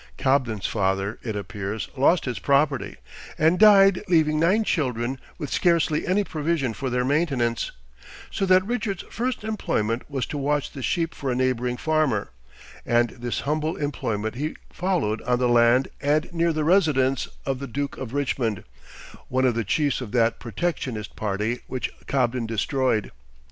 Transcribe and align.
Cobden's 0.17 0.65
father, 0.65 1.19
it 1.21 1.35
appears, 1.35 1.87
lost 1.95 2.25
his 2.25 2.39
property, 2.39 2.95
and 3.37 3.59
died 3.59 4.01
leaving 4.07 4.39
nine 4.39 4.63
children 4.63 5.19
with 5.37 5.53
scarcely 5.53 6.07
any 6.07 6.23
provision 6.23 6.73
for 6.73 6.89
their 6.89 7.05
maintenance; 7.05 7.71
so 8.31 8.47
that 8.47 8.65
Richard's 8.65 9.03
first 9.11 9.43
employment 9.43 10.09
was 10.09 10.25
to 10.25 10.39
watch 10.39 10.71
the 10.71 10.81
sheep 10.81 11.13
for 11.13 11.29
a 11.29 11.35
neighboring 11.35 11.77
farmer, 11.77 12.31
and 12.83 13.11
this 13.11 13.41
humble 13.41 13.75
employment 13.77 14.33
he 14.33 14.55
followed 14.71 15.21
on 15.21 15.37
the 15.37 15.47
land 15.47 15.87
and 16.01 16.33
near 16.33 16.51
the 16.51 16.63
residence 16.63 17.27
of 17.45 17.59
the 17.59 17.67
Duke 17.67 17.95
of 17.97 18.11
Richmond, 18.11 18.63
one 19.27 19.45
of 19.45 19.53
the 19.53 19.63
chiefs 19.63 20.01
of 20.01 20.11
that 20.13 20.39
protectionist 20.39 21.15
party 21.15 21.59
which 21.67 21.91
Cobden 22.07 22.47
destroyed. 22.47 23.11